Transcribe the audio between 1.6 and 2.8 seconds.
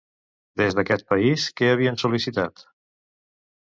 què havien sol·licitat?